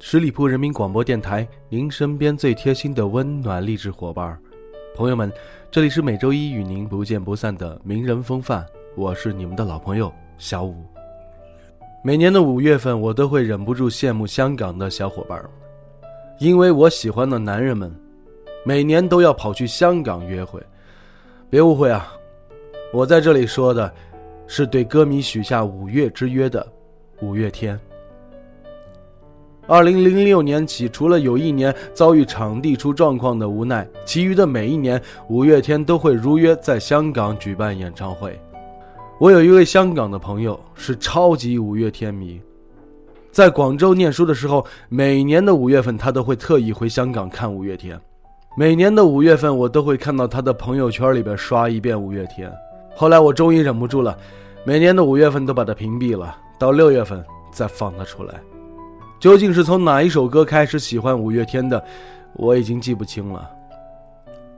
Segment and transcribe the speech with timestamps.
[0.00, 4.38] 十里铺人民广播电台，您身边最贴心的温暖励志伙伴。
[4.94, 5.30] 朋友们，
[5.72, 8.64] 这里是每周一与您不见不散的名人风范，
[8.96, 10.76] 我是你们的老朋友小五。
[12.04, 15.44] 每年的五月份，我都会忍不住羡慕香港的小伙伴，
[16.38, 17.92] 因为我喜欢的男人们，
[18.64, 20.62] 每年都要跑去香港约会。
[21.50, 22.12] 别误会啊，
[22.92, 23.92] 我在这里说的，
[24.46, 26.64] 是对歌迷许下五月之约的
[27.20, 27.78] 五月天。
[29.68, 38.40] 二零零六年起，除了有一年遭遇场地出状况的无奈，其余的每一年，五月天都会如约在香港举办演唱会。
[39.20, 42.40] 我有一位香港的朋友是超级五月天迷，
[43.30, 48.00] 在广州念书的时候，每年的五月份他都会特意回香港看五月天。
[48.56, 52.50] 每年的五月份，我都会看到他的朋友圈里边刷一遍五月天。
[52.96, 54.16] 后来我终于忍不住了，
[54.64, 58.34] 每年的五月份都把他屏蔽了，到六月份再放他出来。
[59.20, 61.84] 究竟是从哪一首歌开始喜欢五月天的，
[62.34, 63.50] 我已经记不清了。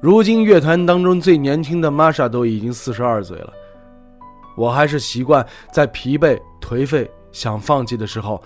[0.01, 3.53] 如今乐团当中最年轻的玛莎都已经四十二岁了，
[4.57, 8.43] 我还是习惯在疲惫、颓废、想放弃的时候，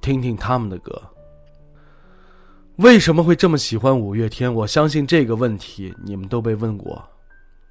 [0.00, 1.00] 听听他们的歌。
[2.76, 4.52] 为什么会这么喜欢五月天？
[4.52, 7.02] 我相信这个问题你们都被问过，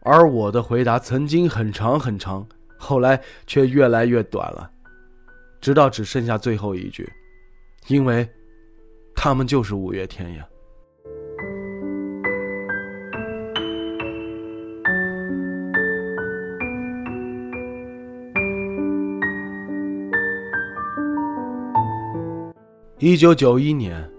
[0.02, 2.46] 而我的回答曾经很长很长，
[2.78, 4.70] 后来却越来越短了，
[5.60, 7.08] 直到只剩下最后一句。
[7.88, 8.28] 因为，
[9.14, 10.48] 他们就是五月天呀。
[23.00, 24.10] 一九九一年，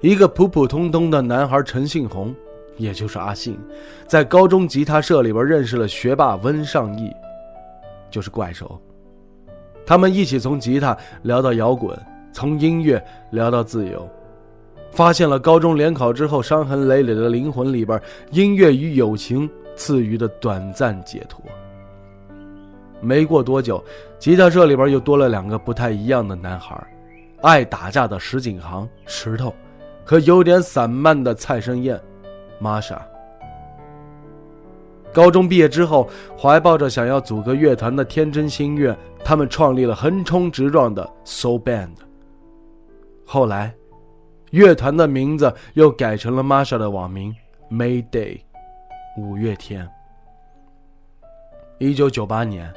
[0.00, 2.32] 一个普普通通的男孩陈信宏，
[2.76, 3.58] 也就是阿信，
[4.06, 7.10] 在高中吉他社里边认识了学霸温尚义，
[8.10, 8.80] 就是怪兽。
[9.84, 11.98] 他们一起从吉他聊到摇滚。
[12.38, 14.08] 从音乐聊到自由，
[14.92, 18.00] 发现了高中联考之后伤痕累累的灵魂里边，
[18.30, 21.44] 音乐与友情赐予的短暂解脱。
[23.00, 23.82] 没过多久，
[24.20, 26.80] 吉他社里边又多了两个不太一样的男孩，
[27.42, 29.52] 爱打架的石景航石头，
[30.04, 32.00] 和有点散漫的蔡申燕
[32.60, 33.04] 玛莎。
[35.12, 36.08] 高中毕业之后，
[36.40, 41.88] 怀抱着想要组个乐团的天真心愿，他们创立了横冲直撞的 SO Band。
[43.30, 43.70] 后来，
[44.52, 47.36] 乐团的名字又改成了 Masha 的网名
[47.70, 48.40] Mayday，
[49.18, 49.86] 五月天。
[51.76, 52.72] 一九九八年，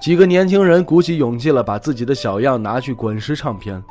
[0.00, 3.82] 几个年轻人鼓起勇气了，把自己的小样拿去滚石唱片，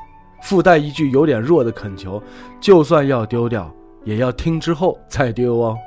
[0.41, 2.23] 附带一句有点弱的恳求：
[2.61, 3.69] 就算要丢掉，
[4.05, 5.77] 也要听之后再丢哦。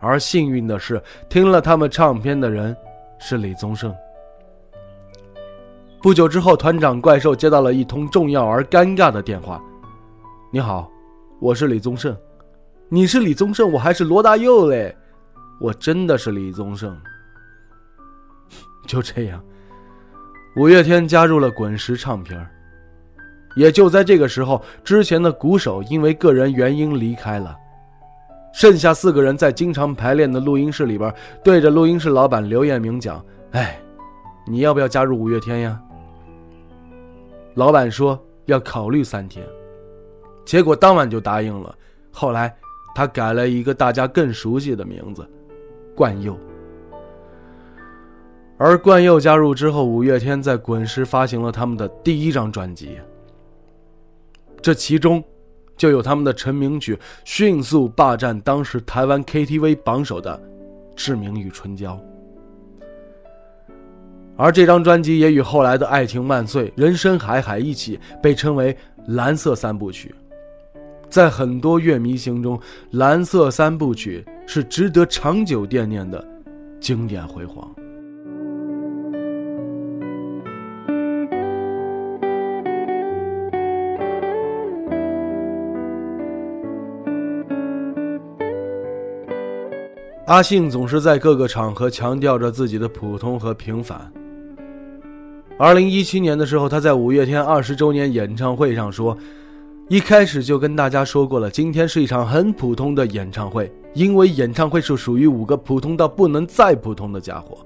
[0.00, 2.76] 而幸运的是，听了他们唱片的人
[3.18, 3.96] 是李宗盛。
[6.06, 9.60] 不久之后，团长怪兽接到了一通重要而尴尬的电话
[10.52, 10.88] ：“你好，
[11.40, 12.16] 我是李宗盛。
[12.88, 14.96] 你是李宗盛，我还是罗大佑嘞。
[15.60, 16.96] 我真的是李宗盛。”
[18.86, 19.42] 就这样，
[20.54, 22.40] 五月天加入了滚石唱片。
[23.56, 27.56] 也就在这个时候，之前的鼓手因为个人原因离开了，
[28.54, 31.12] 剩下四个人在经常排练的录音室里边，
[31.42, 33.76] 对着录音室老板刘彦明讲：“哎，
[34.46, 35.76] 你要不要加入五月天呀？”
[37.56, 39.42] 老板说要考虑三天，
[40.44, 41.74] 结果当晚就答应了。
[42.12, 42.54] 后来，
[42.94, 45.26] 他改了一个大家更熟悉的名字——
[45.96, 46.38] 冠佑。
[48.58, 52.98] 而冠佑加入之后，五月天在滚石发行了他们的第一张专辑，
[54.60, 55.24] 这其中
[55.78, 60.38] 就有他们的成名曲，迅速霸占当时台湾 KTV 榜首的
[60.94, 61.94] 《志明与春娇》。
[64.36, 68.76] 而这张专辑也与后来的《爱情万岁》《人生海海》一起被称为
[69.08, 70.14] “蓝色三部曲”。
[71.08, 72.58] 在很多乐迷心中，
[72.90, 76.22] 《蓝色三部曲》是值得长久惦念的
[76.80, 77.74] 经典辉煌。
[90.26, 94.12] 阿信总是在各个场合强调着自己的普通和平凡。
[95.58, 99.16] 二零一七年的时候，他在五月天二十周年演唱会上说
[99.88, 107.56] ：“一开始就跟大家说过了，今天是一场很普通的演唱会，因为演唱会是属于五个普通到不能再普通的家伙。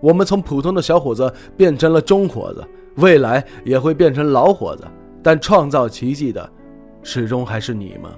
[0.00, 2.66] 我们从普通的小伙子变成了中伙子，
[2.96, 4.84] 未来也会变成老伙子，
[5.22, 6.50] 但创造奇迹的，
[7.02, 8.10] 始终还是你们。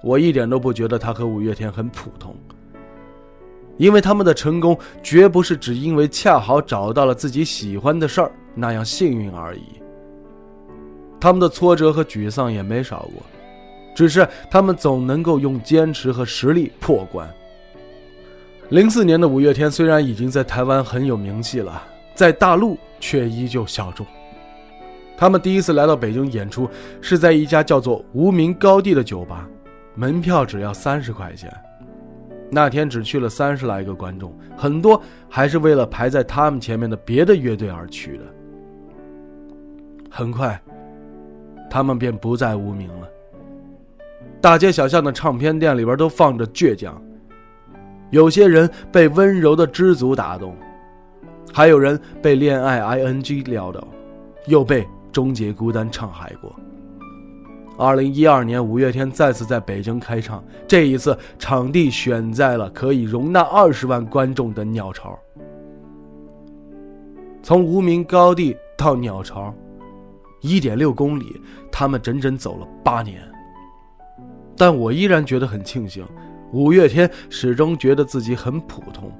[0.00, 2.36] 我一点都不觉得他和五月天很普通，
[3.76, 9.62] 因为他们的成功绝不是只因为恰好找到了自己喜欢的事儿那样幸运而已。
[11.20, 13.22] 他们的挫折和沮丧也没少过，
[13.94, 17.28] 只是他们总能够用坚持和实力破关。
[18.70, 21.82] 零四年的五月天虽然已经在台湾很有名气了，
[22.14, 24.04] 在大陆却依旧小众。
[25.16, 26.68] 他们第一次来到北京演出
[27.00, 29.48] 是在一家叫做“无名高地”的酒吧，
[29.94, 31.50] 门票只要三十块钱。
[32.50, 38.24] 那天只去了三十来个观众，很多还是为了排在他们前面的别的乐队而去的。
[40.10, 40.60] 很快。
[41.68, 43.08] 他们便不再无名了。
[44.40, 47.02] 大街小巷的唱片店里边都放着倔强。
[48.10, 50.56] 有些人被温柔的知足打动，
[51.52, 53.86] 还有人被恋爱 ing 撩到，
[54.46, 56.54] 又被终结孤单唱害过。
[57.78, 65.18] 二零一二年，五月天再次在北京开唱，这一次场地选在了可以容纳二十万观众的鸟巢。
[67.42, 69.54] 从无名高地到鸟巢。
[70.42, 71.40] 一点六公里，
[71.72, 73.20] 他们整整走了八年。
[74.56, 76.06] 但我依然觉得很庆幸，
[76.52, 79.10] 五月天始终觉得自己很普通。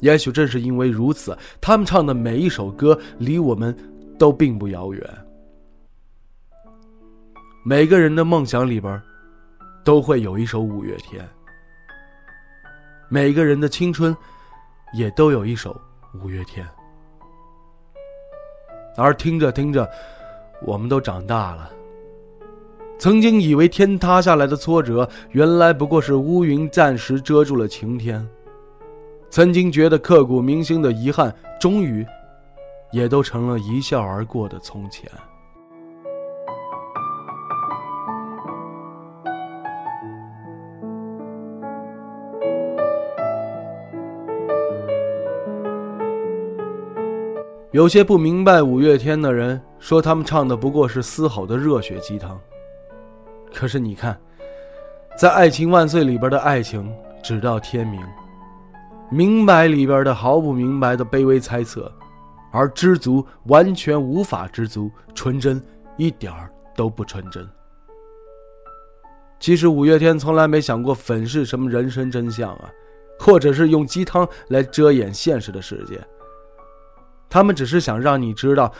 [0.00, 3.76] 也许正是因为如此，他们唱的每一首歌离我们
[4.18, 5.02] 都并不遥远。
[7.62, 9.00] 每个人的梦想里边，
[9.84, 11.28] 都会有一首五月天。
[13.10, 14.16] 每个人的青春，
[14.94, 15.78] 也都有一首
[16.14, 16.66] 五月天。
[18.96, 19.86] 而听着听着，
[20.62, 21.70] 我们都长大了。
[22.98, 28.26] 曾经以为天塌下来的挫折，原来不过是乌云暂时遮住了晴天。
[29.28, 32.06] 曾经觉得刻骨铭心的遗憾，终于，
[32.90, 35.10] 也都成了一笑而过的从前。
[47.72, 52.36] 有些不明白五月天的人说，他们唱的不过是嘶吼的热血鸡汤。
[53.54, 54.20] 可是你看，
[55.16, 58.00] 在《爱情万岁》里边的爱情直到天明，
[59.08, 61.92] 明白里边的毫不明白的卑微猜测，
[62.50, 65.62] 而知足完全无法知足，纯真
[65.96, 67.48] 一点儿都不纯真。
[69.38, 72.68] 其实五月天从来没想过粉饰什么人生真相啊，
[73.16, 76.00] 或者是用鸡汤来遮掩现实的世界。
[77.30, 78.70] 他们只是想让你知道，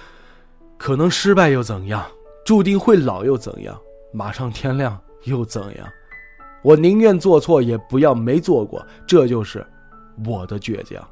[0.76, 2.05] 可能失败又怎样，
[2.44, 3.81] 注定会老又怎样，
[4.12, 5.88] 马上天亮又怎样？
[6.62, 8.85] 我宁愿做错，也不要没做过。
[9.06, 9.64] 这就是
[10.26, 11.02] 我的倔强。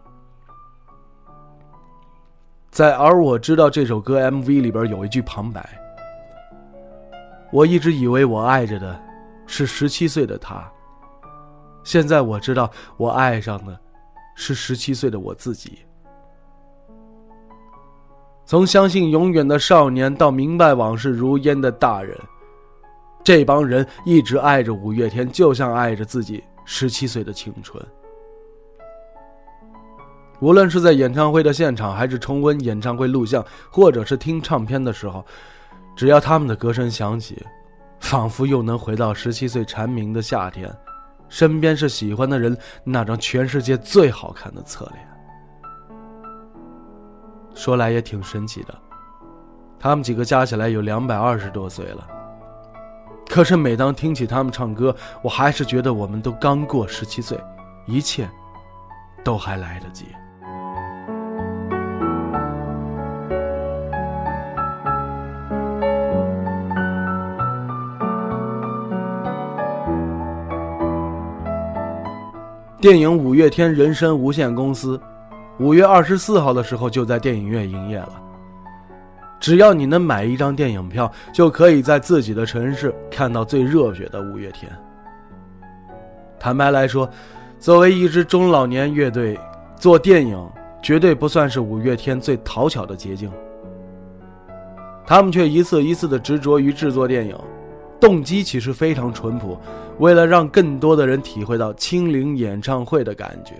[2.70, 5.66] 在而我知道这首歌 MV 里边有一句旁白，
[7.50, 9.00] 我一直以为我爱着的
[9.46, 10.70] 是十七岁的他，
[11.82, 13.78] 现在我知道我爱上的
[14.34, 15.78] 是十七岁的我自己。
[18.48, 22.18] 从相信永远的少年到明白往事如烟的大人，
[23.22, 27.78] 这帮人一直爱着五月天，就像爱着自己十七岁的青春。
[30.40, 35.22] 无论是在演唱会的现场，还是重温演唱会录像，或者是听唱片的时候，
[35.94, 37.44] 只要他们的歌声响起，
[38.00, 40.74] 仿佛又能回到十七岁蝉鸣的夏天，
[41.28, 45.17] 身边是喜欢的人，那张全世界最好看的侧脸。
[47.58, 48.74] 说来也挺神奇的，
[49.80, 52.06] 他们几个加起来有两百二十多岁了。
[53.28, 57.36] 可是每当听起他们唱歌，我还是觉得我们都刚过十七岁，
[57.84, 58.30] 一切
[59.24, 60.06] 都还来得及。
[72.80, 74.96] 电影《五月天人生无限公司》。
[75.58, 78.22] 五月二十四号的时候就在电影院营业了。
[79.40, 84.70] 只要你能买一张电影票，就可以在自己的城市看到最热血的五月天。
[86.38, 87.08] 坦白来说，
[87.58, 89.38] 作为一支中老年乐队，
[89.76, 90.48] 做电影
[90.82, 93.30] 绝对不算是五月天最讨巧的捷径。
[95.04, 97.36] 他们却一次一次的执着于制作电影，
[98.00, 99.58] 动机其实非常淳朴，
[99.98, 103.54] 为了让更多的人体会到亲临演唱会的感觉。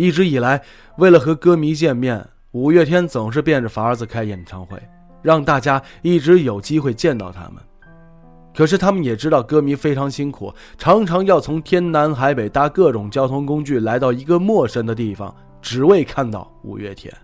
[0.00, 0.62] 一直以来，
[0.96, 4.82] 为了和歌迷见面，五月天总是变着法子开演唱会，
[5.20, 7.56] 让大家一直有机会见到他们。
[8.54, 17.14] 可是他们也知道歌迷非常辛苦，常常要从天南海北搭各种交通工具来到一个陌生的地方，只为看到五月天。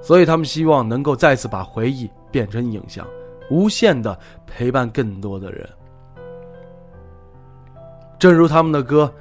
[0.00, 3.06] 所以他们希望能够再次把回忆变成影像，
[3.50, 5.68] 无限的陪伴更多的人。
[8.18, 9.12] 正如他们的歌，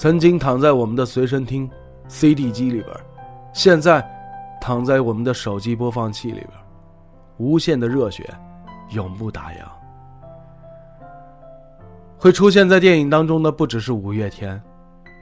[0.00, 1.70] 曾经躺在我们的随身听
[2.08, 2.96] CD 机里边，
[3.52, 4.02] 现在
[4.58, 6.48] 躺在我们的手机播放器里边，
[7.36, 8.26] 无限的热血。
[8.92, 9.56] 永不打烊。
[12.16, 14.58] 会出现在电影当中的不只是五月天，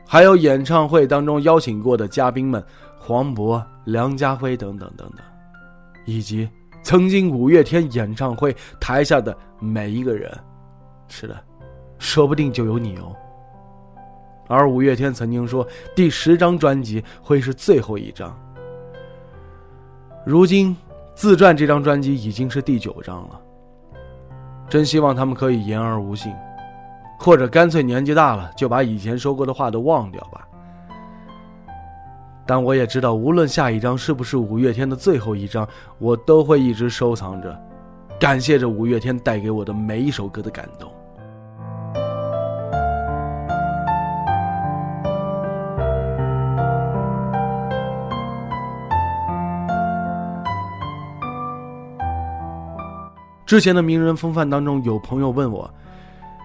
[0.06, 2.64] 还有演唱会当中邀请过的嘉宾们，
[2.96, 5.18] 黄渤、梁家辉等等等等，
[6.06, 6.48] 以及
[6.84, 10.32] 曾经五月天演唱会台下的每一个人。
[11.08, 11.36] 是的，
[11.98, 13.12] 说不定就有你哦。
[14.48, 15.64] 而五月天曾经说，
[15.94, 18.36] 第十张专辑会是最后一张。
[20.24, 20.76] 如今，
[21.14, 23.40] 自传这张专辑已经是第九张了。
[24.68, 26.32] 真希望他们可以言而无信，
[27.18, 30.46] 或者干脆年纪大了就把以前说过的话都忘掉吧。
[32.46, 37.58] 但我也知道，无论下一张是不是五月天的最后一张，我都会一直收藏着，
[38.18, 40.90] 感谢着五月天带给我的每一首歌的感动。
[53.48, 55.72] 之前的名人风范当中，有朋友问我：“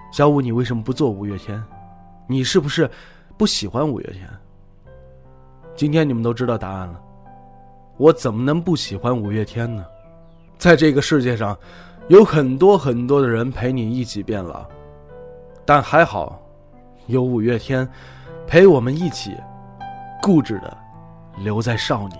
[0.09, 1.61] 小五，你为什么不做五月天？
[2.27, 2.89] 你是不是
[3.37, 4.25] 不喜欢五月天？”
[5.75, 6.97] 今天你们都知道答案了。
[7.97, 9.85] 我怎么能不喜欢五月天呢？
[10.57, 11.57] 在这个世界上，
[12.07, 14.65] 有很多很多的人陪你一起变老，
[15.65, 16.41] 但还好，
[17.07, 17.85] 有五月天
[18.47, 19.35] 陪我们一起
[20.21, 20.77] 固执的
[21.39, 22.19] 留在少年。